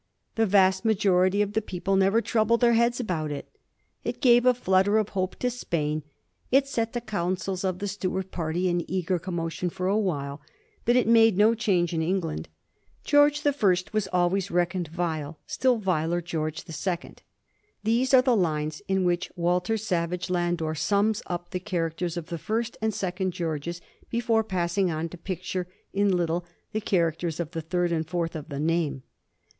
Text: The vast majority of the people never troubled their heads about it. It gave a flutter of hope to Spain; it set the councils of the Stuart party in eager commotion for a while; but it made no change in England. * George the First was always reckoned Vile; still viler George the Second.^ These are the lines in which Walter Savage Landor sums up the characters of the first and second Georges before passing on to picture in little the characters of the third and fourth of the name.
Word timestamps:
The 0.33 0.47
vast 0.47 0.83
majority 0.83 1.43
of 1.43 1.53
the 1.53 1.61
people 1.61 1.95
never 1.95 2.21
troubled 2.23 2.61
their 2.61 2.73
heads 2.73 2.99
about 2.99 3.29
it. 3.31 3.47
It 4.03 4.19
gave 4.19 4.47
a 4.47 4.53
flutter 4.55 4.97
of 4.97 5.09
hope 5.09 5.35
to 5.35 5.51
Spain; 5.51 6.01
it 6.51 6.67
set 6.67 6.93
the 6.93 7.01
councils 7.01 7.63
of 7.63 7.77
the 7.77 7.87
Stuart 7.87 8.31
party 8.31 8.67
in 8.67 8.83
eager 8.89 9.19
commotion 9.19 9.69
for 9.69 9.85
a 9.85 9.95
while; 9.95 10.41
but 10.85 10.95
it 10.95 11.05
made 11.07 11.37
no 11.37 11.53
change 11.53 11.93
in 11.93 12.01
England. 12.01 12.49
* 12.77 13.03
George 13.05 13.41
the 13.41 13.53
First 13.53 13.93
was 13.93 14.07
always 14.11 14.49
reckoned 14.49 14.87
Vile; 14.87 15.37
still 15.45 15.77
viler 15.77 16.19
George 16.19 16.63
the 16.63 16.73
Second.^ 16.73 17.19
These 17.83 18.11
are 18.11 18.23
the 18.23 18.35
lines 18.35 18.81
in 18.87 19.03
which 19.03 19.29
Walter 19.35 19.77
Savage 19.77 20.31
Landor 20.31 20.73
sums 20.73 21.21
up 21.27 21.51
the 21.51 21.59
characters 21.59 22.17
of 22.17 22.25
the 22.29 22.39
first 22.39 22.75
and 22.81 22.91
second 22.91 23.33
Georges 23.33 23.81
before 24.09 24.43
passing 24.43 24.89
on 24.89 25.09
to 25.09 25.17
picture 25.19 25.67
in 25.93 26.09
little 26.17 26.43
the 26.71 26.81
characters 26.81 27.39
of 27.39 27.51
the 27.51 27.61
third 27.61 27.91
and 27.91 28.09
fourth 28.09 28.35
of 28.35 28.49
the 28.49 28.59
name. 28.59 29.03